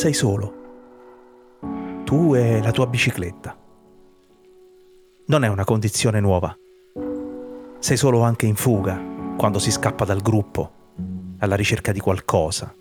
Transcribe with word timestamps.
sei 0.00 0.14
solo. 0.14 0.54
Tu 2.04 2.34
e 2.34 2.62
la 2.62 2.70
tua 2.70 2.86
bicicletta. 2.86 3.54
Non 5.26 5.44
è 5.44 5.48
una 5.48 5.64
condizione 5.64 6.20
nuova. 6.20 6.56
Sei 7.80 7.98
solo 7.98 8.22
anche 8.22 8.46
in 8.46 8.54
fuga 8.54 8.98
quando 9.36 9.58
si 9.58 9.70
scappa 9.70 10.06
dal 10.06 10.22
gruppo, 10.22 10.70
alla 11.40 11.54
ricerca 11.54 11.92
di 11.92 12.00
qualcosa. 12.00 12.74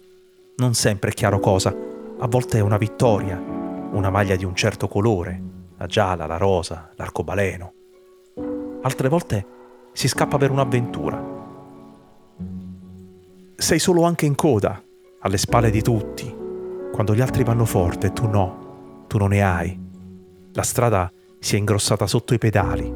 Non 0.55 0.73
sempre 0.75 1.09
è 1.09 1.13
chiaro 1.13 1.41
cosa, 1.41 1.75
a 2.19 2.27
volte 2.27 2.59
è 2.59 2.61
una 2.61 2.77
vittoria, 2.77 3.37
una 3.37 4.09
maglia 4.09 4.37
di 4.37 4.45
un 4.45 4.55
certo 4.55 4.87
colore, 4.87 5.41
la 5.75 5.87
gialla, 5.87 6.25
la 6.25 6.37
rosa, 6.37 6.93
l'arcobaleno. 6.95 7.73
Altre 8.81 9.09
volte 9.09 9.45
si 9.91 10.07
scappa 10.07 10.37
per 10.37 10.51
un'avventura. 10.51 11.21
Sei 13.57 13.79
solo 13.79 14.03
anche 14.03 14.25
in 14.25 14.35
coda, 14.35 14.81
alle 15.19 15.37
spalle 15.37 15.69
di 15.69 15.81
tutti, 15.81 16.38
quando 16.91 17.15
gli 17.15 17.21
altri 17.21 17.43
vanno 17.43 17.65
forte 17.65 18.11
tu 18.11 18.27
no, 18.27 19.05
tu 19.07 19.17
non 19.17 19.29
ne 19.29 19.41
hai. 19.41 19.79
La 20.53 20.63
strada 20.63 21.11
si 21.39 21.55
è 21.55 21.57
ingrossata 21.57 22.07
sotto 22.07 22.33
i 22.33 22.37
pedali, 22.37 22.93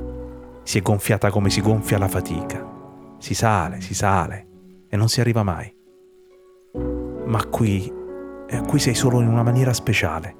si 0.63 0.77
è 0.77 0.81
gonfiata 0.81 1.29
come 1.29 1.49
si 1.49 1.61
gonfia 1.61 1.97
la 1.97 2.07
fatica. 2.07 2.71
Si 3.19 3.33
sale, 3.33 3.79
si 3.81 3.93
sale 3.93 4.47
e 4.89 4.97
non 4.97 5.07
si 5.07 5.21
arriva 5.21 5.43
mai. 5.43 5.73
Ma 7.25 7.45
qui, 7.45 7.91
eh, 8.47 8.61
qui 8.61 8.79
sei 8.79 8.95
solo 8.95 9.21
in 9.21 9.27
una 9.27 9.43
maniera 9.43 9.73
speciale. 9.73 10.35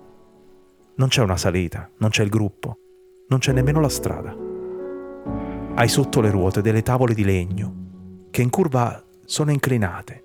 Non 0.96 1.08
c'è 1.08 1.22
una 1.22 1.38
salita, 1.38 1.90
non 1.98 2.10
c'è 2.10 2.24
il 2.24 2.30
gruppo, 2.30 2.78
non 3.30 3.40
c'è 3.40 3.52
nemmeno 3.52 3.80
la 3.80 3.90
strada. 3.90 4.36
Hai 5.76 5.88
sotto 5.88 6.22
le 6.22 6.30
ruote 6.30 6.62
delle 6.62 6.84
tavole 6.84 7.14
di 7.14 7.24
legno 7.24 8.28
che 8.30 8.42
in 8.42 8.50
curva 8.50 9.04
sono 9.26 9.52
inclinate. 9.52 10.24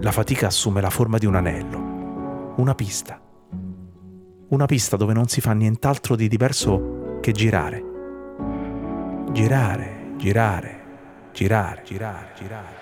La 0.00 0.12
fatica 0.12 0.46
assume 0.46 0.80
la 0.80 0.90
forma 0.90 1.18
di 1.18 1.26
un 1.26 1.34
anello, 1.34 1.83
una 2.56 2.74
pista. 2.74 3.20
Una 4.48 4.66
pista 4.66 4.96
dove 4.96 5.12
non 5.12 5.26
si 5.26 5.40
fa 5.40 5.52
nient'altro 5.52 6.14
di 6.14 6.28
diverso 6.28 7.18
che 7.20 7.32
girare. 7.32 7.82
Girare, 9.32 10.12
girare, 10.16 10.82
girare, 11.32 11.82
girare, 11.82 11.82
girare, 11.84 12.28
girare. 12.38 12.76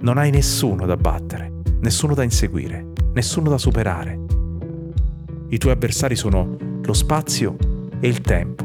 Non 0.00 0.18
hai 0.18 0.30
nessuno 0.32 0.86
da 0.86 0.96
battere, 0.96 1.52
nessuno 1.80 2.14
da 2.14 2.24
inseguire, 2.24 2.92
nessuno 3.12 3.48
da 3.48 3.58
superare. 3.58 4.18
I 5.50 5.58
tuoi 5.58 5.72
avversari 5.72 6.16
sono 6.16 6.56
lo 6.82 6.92
spazio 6.92 7.56
e 8.00 8.08
il 8.08 8.20
tempo. 8.22 8.64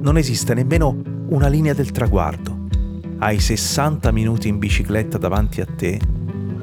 Non 0.00 0.16
esiste 0.16 0.52
nemmeno 0.54 1.00
una 1.28 1.46
linea 1.46 1.74
del 1.74 1.92
traguardo. 1.92 2.55
Hai 3.18 3.40
60 3.40 4.12
minuti 4.12 4.48
in 4.48 4.58
bicicletta 4.58 5.16
davanti 5.16 5.62
a 5.62 5.66
te 5.66 5.98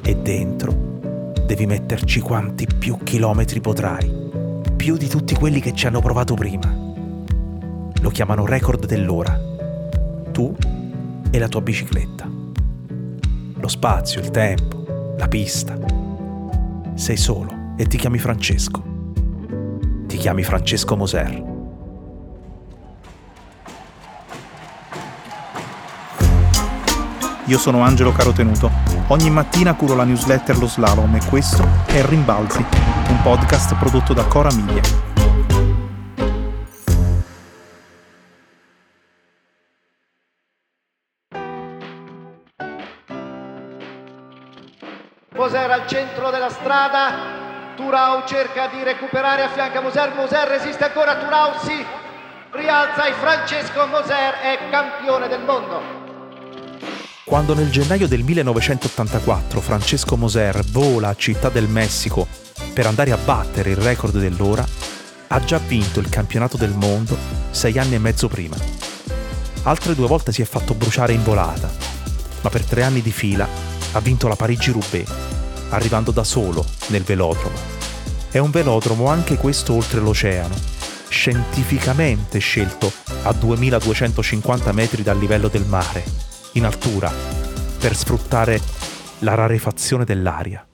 e 0.03 0.15
dentro 0.17 1.31
devi 1.47 1.65
metterci 1.65 2.19
quanti 2.19 2.67
più 2.67 2.99
chilometri 3.03 3.59
potrai, 3.59 4.29
più 4.75 4.95
di 4.95 5.07
tutti 5.07 5.33
quelli 5.33 5.59
che 5.59 5.73
ci 5.73 5.87
hanno 5.87 5.99
provato 5.99 6.35
prima. 6.35 6.71
Lo 7.99 8.09
chiamano 8.11 8.45
record 8.45 8.85
dell'ora. 8.85 9.35
Tu 10.31 10.55
e 11.31 11.39
la 11.39 11.47
tua 11.47 11.61
bicicletta. 11.61 12.29
Lo 13.55 13.67
spazio, 13.67 14.21
il 14.21 14.29
tempo, 14.29 15.15
la 15.17 15.27
pista. 15.27 15.75
Sei 16.93 17.17
solo 17.17 17.73
e 17.77 17.87
ti 17.87 17.97
chiami 17.97 18.19
Francesco. 18.19 18.83
Ti 20.05 20.17
chiami 20.17 20.43
Francesco 20.43 20.95
Moser. 20.95 21.52
Io 27.53 27.59
sono 27.59 27.83
Angelo 27.83 28.11
Carotenuto. 28.11 28.71
Ogni 29.09 29.29
mattina 29.29 29.75
curo 29.75 29.93
la 29.93 30.03
newsletter 30.05 30.57
Lo 30.57 30.65
Slalom 30.65 31.13
e 31.13 31.19
questo 31.29 31.63
è 31.85 32.03
Rimbalzi, 32.03 32.65
un 33.09 33.21
podcast 33.21 33.75
prodotto 33.75 34.11
da 34.11 34.23
Cora 34.23 34.49
Miglia. 34.51 34.81
Moser 45.35 45.69
al 45.69 45.85
centro 45.85 46.31
della 46.31 46.49
strada, 46.49 47.11
Turau 47.75 48.25
cerca 48.25 48.65
di 48.65 48.81
recuperare 48.81 49.43
a 49.43 49.49
fianco 49.49 49.77
a 49.77 49.81
Moser, 49.81 50.15
Moser 50.15 50.47
resiste 50.47 50.85
ancora, 50.85 51.17
Turau 51.17 51.51
si 51.59 51.85
rialza 52.49 53.05
e 53.05 53.13
Francesco 53.13 53.85
Moser 53.85 54.39
è 54.41 54.57
campione 54.71 55.27
del 55.27 55.43
mondo. 55.43 56.02
Quando 57.25 57.53
nel 57.55 57.71
gennaio 57.71 58.07
del 58.09 58.21
1984 58.21 59.61
Francesco 59.61 60.17
Moser 60.17 60.61
vola 60.65 61.07
a 61.07 61.15
Città 61.15 61.47
del 61.47 61.69
Messico 61.69 62.27
per 62.73 62.85
andare 62.85 63.11
a 63.11 63.17
battere 63.17 63.69
il 63.69 63.77
record 63.77 64.17
dell'ora, 64.17 64.67
ha 65.27 65.43
già 65.43 65.57
vinto 65.57 66.01
il 66.01 66.09
campionato 66.09 66.57
del 66.57 66.73
mondo 66.75 67.17
sei 67.49 67.77
anni 67.79 67.95
e 67.95 67.99
mezzo 67.99 68.27
prima. 68.27 68.57
Altre 69.63 69.95
due 69.95 70.05
volte 70.05 70.33
si 70.33 70.41
è 70.41 70.45
fatto 70.45 70.73
bruciare 70.73 71.13
in 71.13 71.23
volata, 71.23 71.71
ma 72.41 72.49
per 72.49 72.65
tre 72.65 72.83
anni 72.83 73.01
di 73.01 73.11
fila 73.11 73.47
ha 73.93 73.99
vinto 74.01 74.27
la 74.27 74.35
Parigi-Roubaix, 74.35 75.09
arrivando 75.69 76.11
da 76.11 76.25
solo 76.25 76.65
nel 76.87 77.03
velodromo. 77.03 77.57
È 78.29 78.37
un 78.37 78.51
velodromo 78.51 79.07
anche 79.07 79.37
questo 79.37 79.73
oltre 79.73 80.01
l'oceano, 80.01 80.55
scientificamente 81.07 82.39
scelto 82.39 82.91
a 83.23 83.31
2250 83.31 84.73
metri 84.73 85.03
dal 85.03 85.17
livello 85.17 85.47
del 85.47 85.65
mare, 85.65 86.31
in 86.53 86.65
altura, 86.65 87.11
per 87.79 87.95
sfruttare 87.95 88.59
la 89.19 89.35
rarefazione 89.35 90.03
dell'aria. 90.03 90.65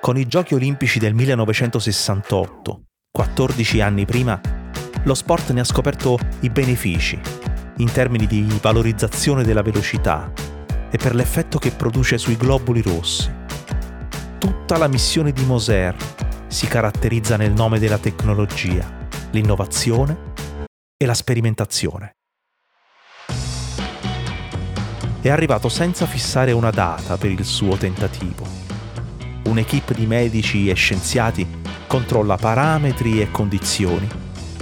Con 0.00 0.16
i 0.16 0.26
Giochi 0.26 0.54
olimpici 0.54 0.98
del 0.98 1.14
1968, 1.14 2.82
14 3.10 3.80
anni 3.80 4.04
prima, 4.04 4.40
lo 5.04 5.14
sport 5.14 5.50
ne 5.52 5.60
ha 5.60 5.64
scoperto 5.64 6.18
i 6.40 6.50
benefici 6.50 7.20
in 7.76 7.92
termini 7.92 8.26
di 8.26 8.46
valorizzazione 8.60 9.44
della 9.44 9.62
velocità 9.62 10.32
e 10.90 10.96
per 10.96 11.14
l'effetto 11.14 11.58
che 11.58 11.70
produce 11.70 12.18
sui 12.18 12.36
globuli 12.36 12.82
rossi. 12.82 13.30
Tutta 14.38 14.76
la 14.76 14.88
missione 14.88 15.32
di 15.32 15.44
Moser 15.44 15.94
si 16.48 16.66
caratterizza 16.66 17.36
nel 17.36 17.52
nome 17.52 17.78
della 17.78 17.98
tecnologia, 17.98 19.08
l'innovazione 19.30 20.32
e 20.96 21.06
la 21.06 21.14
sperimentazione. 21.14 22.16
È 25.22 25.28
arrivato 25.28 25.68
senza 25.68 26.06
fissare 26.06 26.52
una 26.52 26.70
data 26.70 27.18
per 27.18 27.30
il 27.30 27.44
suo 27.44 27.76
tentativo. 27.76 28.42
Un'equipe 29.44 29.92
di 29.92 30.06
medici 30.06 30.70
e 30.70 30.72
scienziati 30.72 31.46
controlla 31.86 32.36
parametri 32.36 33.20
e 33.20 33.30
condizioni, 33.30 34.08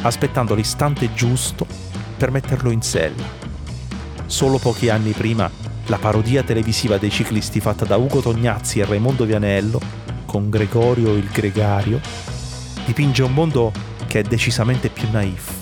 aspettando 0.03 0.57
l'istante 0.57 1.15
giusto 1.15 1.65
per 2.17 2.33
metterlo 2.33 2.73
in 2.73 2.83
sella. 2.83 3.23
Solo 4.27 4.59
pochi 4.59 4.89
anni 4.89 5.13
prima 5.13 5.49
la 5.87 5.99
parodia 5.99 6.43
televisiva 6.43 6.99
dei 6.99 7.11
ciclisti 7.11 7.61
fatta 7.61 7.85
da 7.85 7.97
Ugo 7.97 8.21
Tognazzi 8.21 8.81
e 8.81 8.85
Raimondo 8.85 9.25
Vianello, 9.25 9.81
con 10.27 10.51
Gregorio 10.51 11.15
il 11.15 11.29
Gregario, 11.31 12.01
dipinge 12.85 13.23
un 13.23 13.33
mondo 13.33 13.73
che 14.09 14.19
è 14.19 14.23
decisamente 14.23 14.89
più 14.89 15.07
naif. 15.13 15.53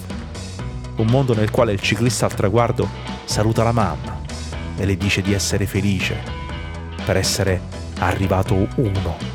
Un 0.96 1.06
mondo 1.08 1.34
nel 1.34 1.50
quale 1.50 1.72
il 1.72 1.80
ciclista 1.80 2.24
al 2.24 2.34
traguardo 2.34 2.88
saluta 3.26 3.62
la 3.62 3.72
mamma 3.72 4.15
e 4.76 4.84
le 4.84 4.96
dice 4.96 5.22
di 5.22 5.32
essere 5.32 5.66
felice 5.66 6.20
per 7.04 7.16
essere 7.16 7.60
arrivato 8.00 8.54
uno. 8.76 9.34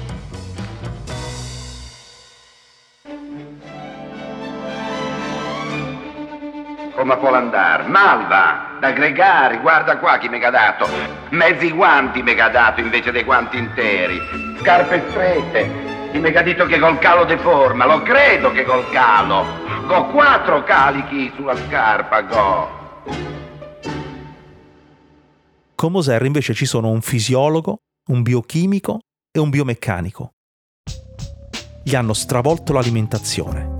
Come 6.93 7.17
può 7.17 7.33
andare? 7.33 7.83
Malva, 7.83 8.77
da 8.79 8.91
Gregari, 8.91 9.57
guarda 9.57 9.97
qua 9.97 10.17
chi 10.19 10.29
mi 10.29 10.43
ha 10.43 10.51
dato. 10.51 10.87
Mezzi 11.29 11.71
guanti 11.71 12.21
mi 12.21 12.39
ha 12.39 12.49
dato 12.49 12.81
invece 12.81 13.11
dei 13.11 13.23
guanti 13.23 13.57
interi. 13.57 14.21
Scarpe 14.59 15.03
strette. 15.09 15.89
Chi 16.11 16.19
mi 16.19 16.35
ha 16.35 16.41
detto 16.41 16.65
che 16.65 16.77
col 16.77 16.99
calo 16.99 17.23
deforma, 17.23 17.85
lo 17.85 18.03
credo 18.03 18.51
che 18.51 18.63
col 18.63 18.87
calo. 18.91 19.45
Go 19.87 20.05
quattro 20.07 20.63
calichi 20.63 21.31
sulla 21.35 21.55
scarpa, 21.55 22.21
go. 22.21 22.80
Con 25.81 25.93
Moser 25.93 26.23
invece 26.25 26.53
ci 26.53 26.67
sono 26.67 26.91
un 26.91 27.01
fisiologo, 27.01 27.77
un 28.09 28.21
biochimico 28.21 28.99
e 29.35 29.39
un 29.39 29.49
biomeccanico. 29.49 30.33
Gli 31.83 31.95
hanno 31.95 32.13
stravolto 32.13 32.71
l'alimentazione 32.71 33.79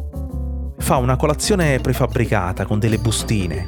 fa 0.79 0.95
una 0.97 1.15
colazione 1.15 1.79
prefabbricata 1.79 2.65
con 2.65 2.79
delle 2.79 2.97
bustine, 2.97 3.67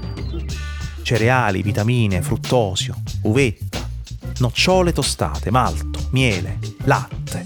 cereali, 1.03 1.61
vitamine, 1.61 2.23
fruttosio, 2.23 2.95
uvetta, 3.21 3.87
nocciole 4.39 4.91
tostate, 4.93 5.51
malto, 5.51 6.07
miele, 6.09 6.57
latte. 6.85 7.45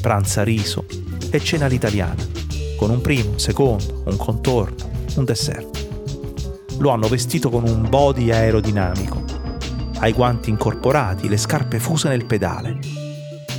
Pranza 0.00 0.42
riso 0.42 0.84
e 1.30 1.38
cena 1.38 1.66
all'italiana, 1.66 2.26
con 2.76 2.90
un 2.90 3.00
primo, 3.00 3.30
un 3.30 3.38
secondo, 3.38 4.02
un 4.04 4.16
contorno, 4.16 4.90
un 5.14 5.24
dessert. 5.24 6.74
Lo 6.78 6.90
hanno 6.90 7.06
vestito 7.06 7.50
con 7.50 7.62
un 7.62 7.88
body 7.88 8.32
aerodinamico. 8.32 9.21
Ha 10.02 10.08
i 10.08 10.12
guanti 10.12 10.50
incorporati, 10.50 11.28
le 11.28 11.36
scarpe 11.36 11.78
fuse 11.78 12.08
nel 12.08 12.26
pedale. 12.26 12.76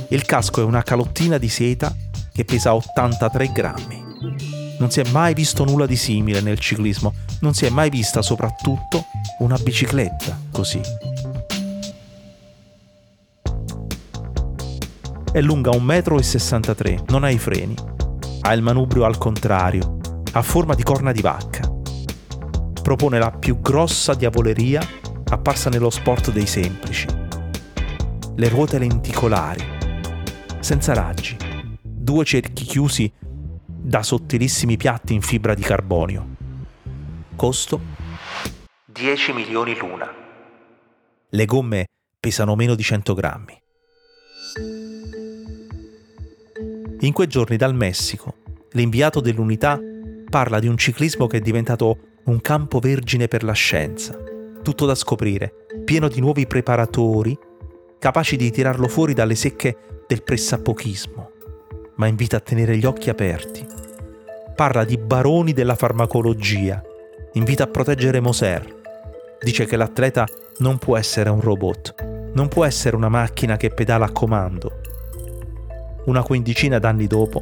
Il 0.08 0.26
casco 0.26 0.60
è 0.60 0.64
una 0.64 0.82
calottina 0.82 1.38
di 1.38 1.48
seta 1.48 1.94
che 2.34 2.44
pesa 2.44 2.74
83 2.74 3.50
grammi. 3.50 4.04
Non 4.78 4.90
si 4.90 5.00
è 5.00 5.10
mai 5.10 5.32
visto 5.32 5.64
nulla 5.64 5.86
di 5.86 5.96
simile 5.96 6.42
nel 6.42 6.58
ciclismo, 6.58 7.14
non 7.40 7.54
si 7.54 7.64
è 7.64 7.70
mai 7.70 7.88
vista 7.88 8.20
soprattutto 8.20 9.06
una 9.38 9.56
bicicletta 9.56 10.38
così. 10.52 10.80
È 15.32 15.40
lunga 15.40 15.70
1,63 15.70 16.92
m, 16.92 17.04
non 17.08 17.24
ha 17.24 17.30
i 17.30 17.38
freni, 17.38 17.74
ha 18.42 18.52
il 18.52 18.60
manubrio 18.60 19.06
al 19.06 19.16
contrario, 19.16 19.96
ha 20.32 20.42
forma 20.42 20.74
di 20.74 20.82
corna 20.82 21.10
di 21.10 21.22
vacca. 21.22 21.72
Propone 22.82 23.18
la 23.18 23.30
più 23.30 23.62
grossa 23.62 24.12
diavoleria 24.12 24.86
apparsa 25.28 25.70
nello 25.70 25.90
sport 25.90 26.30
dei 26.32 26.46
semplici. 26.46 27.06
Le 28.36 28.48
ruote 28.48 28.78
lenticolari, 28.78 29.64
senza 30.60 30.94
raggi, 30.94 31.36
due 31.82 32.24
cerchi 32.24 32.64
chiusi 32.64 33.12
da 33.66 34.02
sottilissimi 34.02 34.76
piatti 34.76 35.14
in 35.14 35.20
fibra 35.20 35.54
di 35.54 35.62
carbonio. 35.62 36.26
Costo 37.36 37.80
10 38.86 39.32
milioni 39.32 39.76
l'una. 39.76 40.08
Le 41.30 41.44
gomme 41.46 41.86
pesano 42.20 42.54
meno 42.54 42.74
di 42.74 42.82
100 42.82 43.14
grammi. 43.14 43.62
In 47.00 47.12
quei 47.12 47.26
giorni 47.26 47.56
dal 47.56 47.74
Messico, 47.74 48.36
l'inviato 48.70 49.20
dell'unità 49.20 49.78
parla 50.30 50.58
di 50.58 50.68
un 50.68 50.78
ciclismo 50.78 51.26
che 51.26 51.38
è 51.38 51.40
diventato 51.40 51.98
un 52.24 52.40
campo 52.40 52.78
vergine 52.78 53.28
per 53.28 53.42
la 53.42 53.52
scienza, 53.52 54.18
tutto 54.64 54.86
da 54.86 54.96
scoprire, 54.96 55.66
pieno 55.84 56.08
di 56.08 56.18
nuovi 56.18 56.48
preparatori, 56.48 57.38
capaci 58.00 58.34
di 58.34 58.50
tirarlo 58.50 58.88
fuori 58.88 59.14
dalle 59.14 59.36
secche 59.36 59.76
del 60.08 60.24
pressapochismo 60.24 61.30
ma 61.96 62.06
invita 62.06 62.36
a 62.38 62.40
tenere 62.40 62.76
gli 62.76 62.84
occhi 62.84 63.10
aperti. 63.10 63.66
Parla 64.54 64.84
di 64.84 64.96
baroni 64.96 65.52
della 65.52 65.74
farmacologia, 65.74 66.82
invita 67.34 67.64
a 67.64 67.68
proteggere 67.68 68.20
Moser. 68.20 68.82
Dice 69.40 69.66
che 69.66 69.76
l'atleta 69.76 70.26
non 70.58 70.78
può 70.78 70.96
essere 70.96 71.30
un 71.30 71.40
robot, 71.40 72.30
non 72.32 72.48
può 72.48 72.64
essere 72.64 72.96
una 72.96 73.08
macchina 73.08 73.56
che 73.56 73.70
pedala 73.70 74.06
a 74.06 74.12
comando. 74.12 74.80
Una 76.06 76.22
quindicina 76.22 76.78
d'anni 76.78 77.06
dopo, 77.06 77.40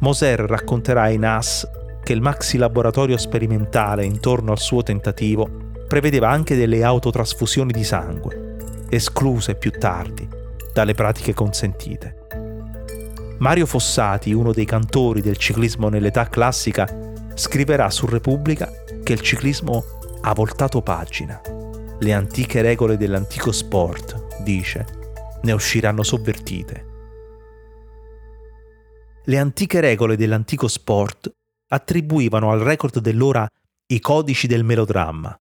Moser 0.00 0.40
racconterà 0.40 1.02
ai 1.02 1.18
NAS 1.18 1.68
che 2.02 2.12
il 2.12 2.20
maxi 2.20 2.56
laboratorio 2.56 3.16
sperimentale 3.16 4.04
intorno 4.04 4.52
al 4.52 4.58
suo 4.58 4.82
tentativo 4.82 5.66
prevedeva 5.88 6.28
anche 6.28 6.54
delle 6.54 6.84
autotrasfusioni 6.84 7.72
di 7.72 7.82
sangue, 7.82 8.56
escluse 8.90 9.54
più 9.54 9.72
tardi 9.72 10.28
dalle 10.72 10.94
pratiche 10.94 11.34
consentite. 11.34 12.26
Mario 13.38 13.66
Fossati, 13.66 14.32
uno 14.32 14.52
dei 14.52 14.64
cantori 14.64 15.22
del 15.22 15.36
ciclismo 15.36 15.88
nell'età 15.88 16.28
classica, 16.28 16.86
scriverà 17.34 17.88
su 17.88 18.06
Repubblica 18.06 18.70
che 19.02 19.12
il 19.12 19.20
ciclismo 19.20 19.82
ha 20.20 20.34
voltato 20.34 20.82
pagina. 20.82 21.40
Le 22.00 22.12
antiche 22.12 22.62
regole 22.62 22.96
dell'antico 22.96 23.50
sport, 23.50 24.42
dice, 24.42 24.86
ne 25.42 25.52
usciranno 25.52 26.02
sovvertite. 26.02 26.86
Le 29.24 29.38
antiche 29.38 29.80
regole 29.80 30.16
dell'antico 30.16 30.68
sport 30.68 31.32
attribuivano 31.68 32.50
al 32.50 32.60
record 32.60 32.98
dell'ora 32.98 33.48
i 33.86 34.00
codici 34.00 34.46
del 34.46 34.64
melodramma. 34.64 35.38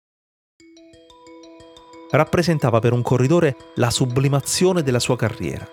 Rappresentava 2.14 2.80
per 2.80 2.94
un 2.94 3.02
corridore 3.02 3.56
la 3.76 3.90
sublimazione 3.90 4.82
della 4.82 5.00
sua 5.00 5.16
carriera 5.16 5.68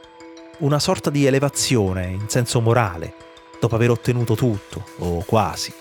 una 0.60 0.78
sorta 0.78 1.10
di 1.10 1.26
elevazione 1.26 2.06
in 2.06 2.28
senso 2.28 2.60
morale, 2.60 3.14
dopo 3.60 3.74
aver 3.74 3.90
ottenuto 3.90 4.34
tutto, 4.34 4.84
o 4.98 5.22
quasi. 5.24 5.72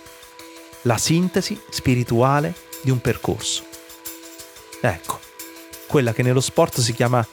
La 0.83 0.97
sintesi 0.97 1.59
spirituale 1.69 2.53
di 2.81 2.91
un 2.91 3.01
percorso. 3.01 3.63
Ecco, 4.81 5.19
quella 5.87 6.13
che 6.13 6.23
nello 6.23 6.39
sport 6.39 6.79
si 6.79 6.93
chiama 6.93 7.25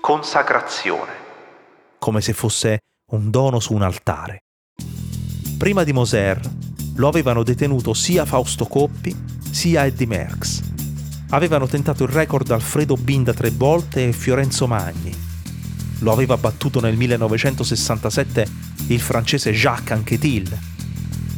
consacrazione, 0.00 1.12
come 1.98 2.20
se 2.20 2.32
fosse 2.32 2.80
un 3.12 3.30
dono 3.30 3.60
su 3.60 3.74
un 3.74 3.82
altare. 3.82 4.44
Prima 5.58 5.84
di 5.84 5.92
Moser 5.92 6.40
lo 6.96 7.08
avevano 7.08 7.42
detenuto 7.42 7.94
sia 7.94 8.24
Fausto 8.24 8.66
Coppi 8.66 9.14
sia 9.50 9.84
Eddie 9.84 10.06
Merckx. 10.06 10.69
Avevano 11.30 11.66
tentato 11.66 12.04
il 12.04 12.10
record 12.10 12.50
Alfredo 12.50 12.96
Binda 12.96 13.32
tre 13.32 13.50
volte 13.50 14.08
e 14.08 14.12
Fiorenzo 14.12 14.66
Magni 14.66 15.28
lo 16.00 16.12
aveva 16.12 16.36
battuto 16.36 16.80
nel 16.80 16.96
1967 16.96 18.46
il 18.88 19.00
francese 19.00 19.52
Jacques 19.52 19.96
Anquetil, 19.96 20.58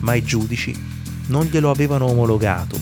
ma 0.01 0.15
i 0.15 0.23
giudici 0.23 0.75
non 1.27 1.47
glielo 1.47 1.71
avevano 1.71 2.07
omologato 2.07 2.79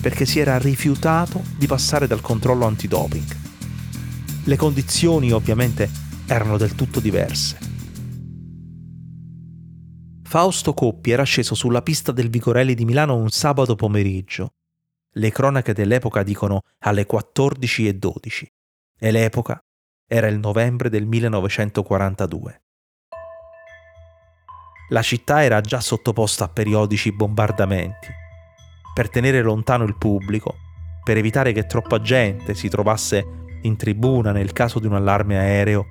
perché 0.00 0.24
si 0.24 0.38
era 0.38 0.58
rifiutato 0.58 1.42
di 1.56 1.66
passare 1.66 2.06
dal 2.06 2.22
controllo 2.22 2.66
antidoping. 2.66 3.36
Le 4.44 4.56
condizioni 4.56 5.30
ovviamente 5.30 5.90
erano 6.26 6.56
del 6.56 6.74
tutto 6.74 7.00
diverse. 7.00 7.58
Fausto 10.22 10.72
Coppi 10.72 11.10
era 11.10 11.24
sceso 11.24 11.54
sulla 11.54 11.82
pista 11.82 12.12
del 12.12 12.30
Vigorelli 12.30 12.74
di 12.74 12.86
Milano 12.86 13.16
un 13.16 13.28
sabato 13.28 13.74
pomeriggio. 13.74 14.52
Le 15.14 15.30
cronache 15.32 15.72
dell'epoca 15.72 16.22
dicono 16.22 16.60
alle 16.84 17.04
14.12 17.04 18.46
e 18.96 19.10
l'epoca 19.10 19.58
era 20.06 20.28
il 20.28 20.38
novembre 20.38 20.88
del 20.88 21.04
1942. 21.04 22.62
La 24.90 25.02
città 25.02 25.42
era 25.42 25.60
già 25.60 25.80
sottoposta 25.80 26.44
a 26.44 26.48
periodici 26.48 27.12
bombardamenti. 27.12 28.08
Per 28.94 29.08
tenere 29.08 29.42
lontano 29.42 29.82
il 29.82 29.96
pubblico, 29.96 30.54
per 31.02 31.16
evitare 31.16 31.52
che 31.52 31.66
troppa 31.66 32.00
gente 32.00 32.54
si 32.54 32.68
trovasse 32.68 33.24
in 33.62 33.76
tribuna 33.76 34.30
nel 34.30 34.52
caso 34.52 34.78
di 34.78 34.86
un 34.86 34.94
allarme 34.94 35.38
aereo, 35.38 35.86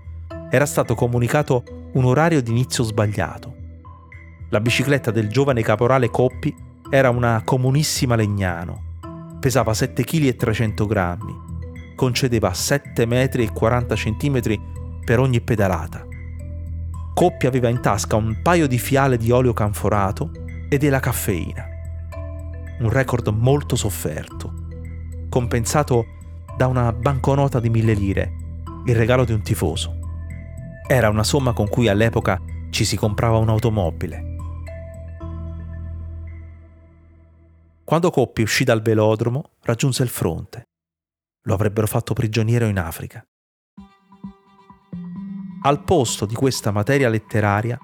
era 0.50 0.65
stato 0.65 0.96
comunicato 0.96 1.89
un 1.94 2.05
orario 2.05 2.41
di 2.41 2.51
inizio 2.51 2.84
sbagliato. 2.86 3.55
La 4.50 4.62
bicicletta 4.62 5.12
del 5.12 5.27
giovane 5.27 5.62
caporale 5.62 6.10
Coppi 6.10 6.55
era 6.89 7.10
una 7.10 7.41
comunissima 7.44 8.15
Legnano. 8.15 8.88
Pesava 9.39 9.74
7 9.74 10.03
kg 10.03 10.36
300 10.36 10.86
grammi 10.86 11.48
concedeva 11.96 12.53
7 12.53 13.05
metri 13.05 13.43
e 13.43 13.51
40 13.51 13.96
centimetri 13.96 14.58
per 15.03 15.19
ogni 15.19 15.41
pedalata. 15.41 16.05
Coppi 17.13 17.46
aveva 17.46 17.67
in 17.67 17.81
tasca 17.81 18.15
un 18.15 18.39
paio 18.41 18.67
di 18.67 18.77
fiale 18.77 19.17
di 19.17 19.31
olio 19.31 19.51
canforato 19.51 20.31
e 20.69 20.77
della 20.77 21.01
caffeina. 21.01 21.65
Un 22.79 22.89
record 22.89 23.27
molto 23.27 23.75
sofferto, 23.75 24.53
compensato 25.27 26.05
da 26.55 26.67
una 26.67 26.93
banconota 26.93 27.60
di 27.60 27.69
mille 27.69 27.93
lire, 27.93 28.34
il 28.86 28.96
regalo 28.96 29.25
di 29.25 29.34
un 29.34 29.41
tifoso. 29.41 29.98
Era 30.88 31.10
una 31.10 31.24
somma 31.24 31.51
con 31.51 31.67
cui 31.67 31.89
all'epoca 31.89 32.41
ci 32.69 32.86
si 32.86 32.96
comprava 32.96 33.38
un'automobile. 33.38 34.28
Quando 37.89 38.12
Coppi 38.12 38.43
uscì 38.43 38.63
dal 38.63 38.84
velodromo, 38.84 39.53
raggiunse 39.63 40.03
il 40.03 40.10
fronte 40.10 40.67
lo 41.46 41.55
avrebbero 41.55 41.88
fatto 41.88 42.13
prigioniero 42.13 42.67
in 42.67 42.77
Africa. 42.77 43.25
Al 45.63 45.84
posto 45.84 46.27
di 46.27 46.36
questa 46.36 46.69
materia 46.69 47.10
letteraria, 47.10 47.79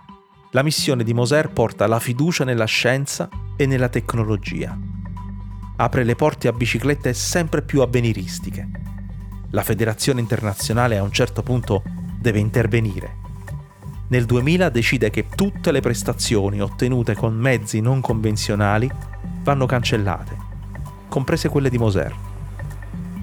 la 0.51 0.61
missione 0.61 1.03
di 1.03 1.11
Moser 1.15 1.49
porta 1.49 1.87
la 1.87 1.99
fiducia 1.99 2.43
nella 2.43 2.65
scienza 2.65 3.27
e 3.57 3.65
nella 3.65 3.89
tecnologia. 3.89 4.77
Apre 5.77 6.03
le 6.03 6.13
porte 6.13 6.47
a 6.47 6.53
biciclette 6.53 7.11
sempre 7.15 7.63
più 7.63 7.81
avveniristiche. 7.81 8.69
La 9.49 9.63
federazione 9.63 10.19
internazionale 10.19 10.99
a 10.99 11.01
un 11.01 11.11
certo 11.11 11.41
punto 11.41 11.81
deve 12.19 12.37
intervenire. 12.37 13.23
Nel 14.09 14.25
2000 14.25 14.69
decide 14.69 15.09
che 15.09 15.29
tutte 15.29 15.71
le 15.71 15.79
prestazioni 15.79 16.61
ottenute 16.61 17.15
con 17.15 17.33
mezzi 17.33 17.79
non 17.81 18.01
convenzionali 18.01 19.13
vanno 19.45 19.67
cancellate, 19.67 20.35
comprese 21.07 21.49
quelle 21.49 21.69
di 21.69 21.77
Moser. 21.77 22.13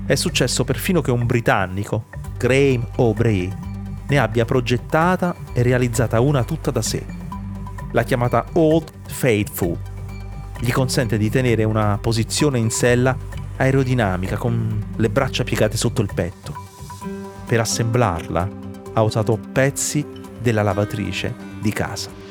È 0.07 0.15
successo 0.15 0.63
perfino 0.63 1.01
che 1.01 1.11
un 1.11 1.27
britannico, 1.27 2.05
Graham 2.39 2.87
O'Bray, 2.97 3.53
ne 4.07 4.19
abbia 4.19 4.45
progettata 4.45 5.35
e 5.53 5.63
realizzata 5.63 6.21
una 6.21 6.45
tutta 6.45 6.71
da 6.71 6.81
sé. 6.81 7.05
La 7.91 8.05
chiamata 8.05 8.47
Old 8.53 8.91
Faithful. 9.09 9.77
Gli 10.61 10.71
consente 10.71 11.19
di 11.19 11.29
tenere 11.29 11.65
una 11.65 11.99
posizione 12.01 12.59
in 12.61 12.71
sella 12.71 13.17
aerodinamica 13.57 14.37
con 14.37 14.93
le 14.95 15.11
braccia 15.11 15.43
piegate 15.43 15.77
sotto 15.77 16.03
il 16.03 16.11
petto. 16.15 16.55
Per 17.47 17.59
assemblarla 17.59 18.49
ha 18.93 19.03
usato 19.03 19.37
pezzi 19.53 20.07
della 20.41 20.63
lavatrice 20.63 21.35
di 21.61 21.73
casa. 21.73 22.22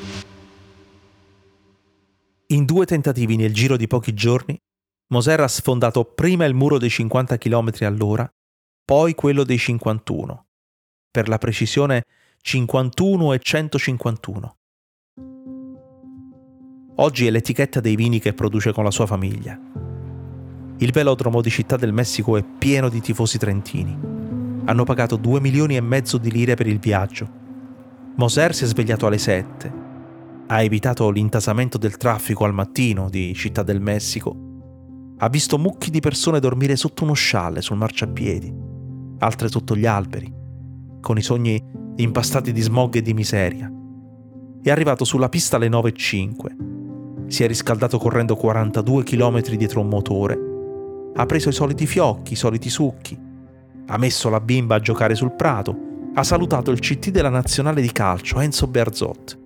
In 2.52 2.66
due 2.66 2.84
tentativi 2.84 3.36
nel 3.36 3.54
giro 3.54 3.78
di 3.78 3.86
pochi 3.86 4.12
giorni 4.12 4.54
Moser 5.08 5.40
ha 5.40 5.48
sfondato 5.48 6.04
prima 6.04 6.44
il 6.44 6.52
muro 6.52 6.76
dei 6.76 6.90
50 6.90 7.38
km 7.38 7.70
all'ora, 7.80 8.30
poi 8.84 9.14
quello 9.14 9.42
dei 9.42 9.56
51, 9.56 10.46
per 11.10 11.28
la 11.28 11.38
precisione 11.38 12.04
51 12.42 13.32
e 13.32 13.38
151. 13.38 14.56
Oggi 16.96 17.26
è 17.26 17.30
l'etichetta 17.30 17.80
dei 17.80 17.96
vini 17.96 18.20
che 18.20 18.34
produce 18.34 18.72
con 18.72 18.84
la 18.84 18.90
sua 18.90 19.06
famiglia. 19.06 19.58
Il 20.76 20.92
velodromo 20.92 21.40
di 21.40 21.48
Città 21.48 21.76
del 21.76 21.94
Messico 21.94 22.36
è 22.36 22.44
pieno 22.44 22.90
di 22.90 23.00
tifosi 23.00 23.38
trentini. 23.38 23.98
Hanno 24.66 24.84
pagato 24.84 25.16
2 25.16 25.40
milioni 25.40 25.76
e 25.76 25.80
mezzo 25.80 26.18
di 26.18 26.30
lire 26.30 26.54
per 26.54 26.66
il 26.66 26.78
viaggio. 26.78 27.30
Moser 28.16 28.54
si 28.54 28.64
è 28.64 28.66
svegliato 28.66 29.06
alle 29.06 29.18
7. 29.18 29.81
Ha 30.52 30.60
evitato 30.60 31.08
l'intasamento 31.08 31.78
del 31.78 31.96
traffico 31.96 32.44
al 32.44 32.52
mattino 32.52 33.08
di 33.08 33.32
Città 33.32 33.62
del 33.62 33.80
Messico. 33.80 34.36
Ha 35.16 35.30
visto 35.30 35.56
mucchi 35.56 35.90
di 35.90 36.00
persone 36.00 36.40
dormire 36.40 36.76
sotto 36.76 37.04
uno 37.04 37.14
scialle 37.14 37.62
sul 37.62 37.78
marciapiedi, 37.78 38.54
altre 39.20 39.48
sotto 39.48 39.74
gli 39.74 39.86
alberi, 39.86 40.30
con 41.00 41.16
i 41.16 41.22
sogni 41.22 41.58
impastati 41.96 42.52
di 42.52 42.60
smog 42.60 42.96
e 42.96 43.00
di 43.00 43.14
miseria. 43.14 43.72
È 44.62 44.70
arrivato 44.70 45.04
sulla 45.06 45.30
pista 45.30 45.56
alle 45.56 45.70
9.05 45.70 47.28
si 47.28 47.44
è 47.44 47.46
riscaldato 47.46 47.96
correndo 47.96 48.36
42 48.36 49.04
km 49.04 49.40
dietro 49.56 49.80
un 49.80 49.88
motore, 49.88 50.38
ha 51.14 51.24
preso 51.24 51.48
i 51.48 51.52
soliti 51.52 51.86
fiocchi, 51.86 52.34
i 52.34 52.36
soliti 52.36 52.68
succhi, 52.68 53.18
ha 53.86 53.96
messo 53.96 54.28
la 54.28 54.38
bimba 54.38 54.74
a 54.74 54.80
giocare 54.80 55.14
sul 55.14 55.32
prato, 55.32 55.74
ha 56.12 56.22
salutato 56.22 56.70
il 56.70 56.78
CT 56.78 57.08
della 57.08 57.30
nazionale 57.30 57.80
di 57.80 57.90
calcio 57.90 58.38
Enzo 58.38 58.66
Berzot, 58.66 59.40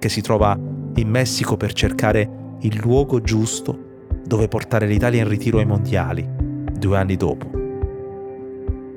che 0.00 0.08
si 0.08 0.20
trova 0.20 0.58
in 0.96 1.08
Messico 1.08 1.56
per 1.56 1.72
cercare 1.72 2.56
il 2.62 2.76
luogo 2.82 3.20
giusto 3.20 4.08
dove 4.26 4.48
portare 4.48 4.86
l'Italia 4.86 5.22
in 5.22 5.28
ritiro 5.28 5.58
ai 5.58 5.66
mondiali, 5.66 6.28
due 6.76 6.96
anni 6.96 7.16
dopo. 7.16 7.48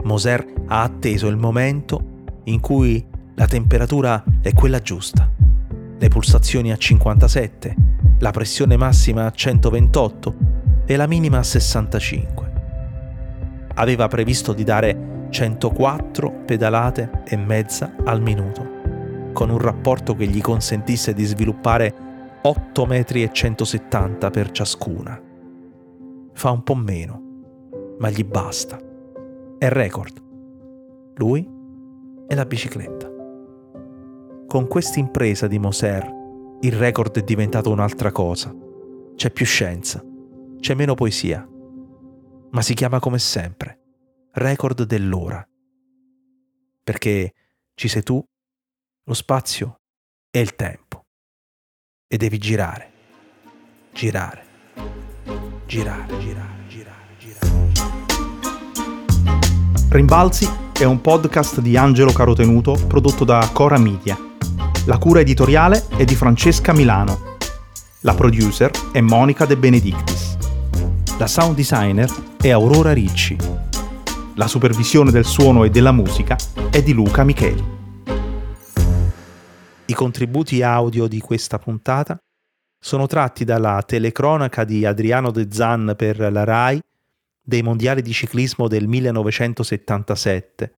Moser 0.03 0.45
ha 0.67 0.81
atteso 0.81 1.27
il 1.27 1.37
momento 1.37 2.39
in 2.45 2.59
cui 2.59 3.05
la 3.35 3.45
temperatura 3.45 4.23
è 4.41 4.53
quella 4.53 4.79
giusta, 4.79 5.29
le 5.97 6.07
pulsazioni 6.07 6.71
a 6.71 6.77
57, 6.77 7.75
la 8.19 8.31
pressione 8.31 8.77
massima 8.77 9.25
a 9.25 9.31
128 9.31 10.35
e 10.85 10.95
la 10.95 11.07
minima 11.07 11.39
a 11.39 11.43
65. 11.43 12.51
Aveva 13.75 14.07
previsto 14.07 14.53
di 14.53 14.63
dare 14.63 15.27
104 15.29 16.43
pedalate 16.45 17.23
e 17.25 17.35
mezza 17.37 17.95
al 18.03 18.21
minuto, 18.21 18.72
con 19.33 19.49
un 19.49 19.57
rapporto 19.57 20.15
che 20.15 20.25
gli 20.27 20.41
consentisse 20.41 21.13
di 21.13 21.25
sviluppare 21.25 22.39
8 22.41 22.85
metri 22.85 23.29
170 23.31 24.29
per 24.29 24.51
ciascuna. 24.51 25.21
Fa 26.33 26.51
un 26.51 26.63
po' 26.63 26.75
meno, 26.75 27.21
ma 27.99 28.09
gli 28.09 28.23
basta. 28.23 28.79
È 29.57 29.67
record. 29.69 30.21
Lui 31.15 31.47
e 32.27 32.35
la 32.35 32.45
bicicletta. 32.45 33.11
Con 34.47 34.67
questa 34.67 34.99
impresa 34.99 35.47
di 35.47 35.59
Moser 35.59 36.21
il 36.61 36.73
record 36.73 37.17
è 37.19 37.23
diventato 37.23 37.69
un'altra 37.69 38.11
cosa. 38.11 38.55
C'è 39.15 39.31
più 39.31 39.45
scienza, 39.45 40.03
c'è 40.59 40.73
meno 40.73 40.95
poesia, 40.95 41.47
ma 42.51 42.61
si 42.61 42.73
chiama 42.73 42.99
come 42.99 43.19
sempre 43.19 43.79
record 44.33 44.83
dell'ora. 44.83 45.47
Perché 46.83 47.33
ci 47.75 47.87
sei 47.87 48.03
tu, 48.03 48.23
lo 49.05 49.13
spazio 49.13 49.81
e 50.29 50.39
il 50.39 50.55
tempo. 50.55 51.03
E 52.07 52.17
devi 52.17 52.37
girare, 52.37 52.91
girare, 53.93 54.43
girare, 55.65 56.17
girare, 56.19 56.67
girare, 56.67 57.15
girare. 57.17 57.71
Rimbalzi 59.89 60.47
è 60.73 60.83
un 60.83 61.01
podcast 61.01 61.59
di 61.59 61.77
Angelo 61.77 62.11
Carotenuto 62.11 62.73
prodotto 62.87 63.23
da 63.23 63.49
Cora 63.53 63.77
Media 63.77 64.31
la 64.85 64.97
cura 64.97 65.21
editoriale 65.21 65.85
è 65.95 66.03
di 66.03 66.13
Francesca 66.13 66.73
Milano. 66.73 67.37
La 68.01 68.13
producer 68.13 68.69
è 68.91 68.99
Monica 68.99 69.45
De 69.45 69.55
Benedictis. 69.55 70.35
La 71.17 71.27
sound 71.27 71.55
designer 71.55 72.13
è 72.35 72.49
Aurora 72.49 72.91
Ricci. 72.91 73.37
La 74.35 74.47
supervisione 74.47 75.09
del 75.09 75.23
suono 75.23 75.63
e 75.63 75.69
della 75.69 75.93
musica 75.93 76.35
è 76.69 76.83
di 76.83 76.91
Luca 76.91 77.23
Micheli. 77.23 77.72
I 79.93 79.95
contributi 79.95 80.63
audio 80.63 81.05
di 81.05 81.19
questa 81.19 81.59
puntata 81.59 82.17
sono 82.83 83.05
tratti 83.05 83.43
dalla 83.43 83.79
telecronaca 83.85 84.63
di 84.63 84.87
Adriano 84.87 85.29
De 85.29 85.49
Zan 85.51 85.93
per 85.95 86.17
la 86.31 86.43
RAI 86.43 86.81
dei 87.39 87.61
mondiali 87.61 88.01
di 88.01 88.11
ciclismo 88.11 88.67
del 88.67 88.87
1977 88.87 90.73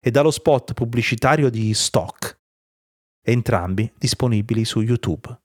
e 0.00 0.10
dallo 0.10 0.30
spot 0.30 0.72
pubblicitario 0.72 1.50
di 1.50 1.74
Stock 1.74 2.34
entrambi 3.22 3.92
disponibili 3.98 4.64
su 4.64 4.80
YouTube. 4.80 5.38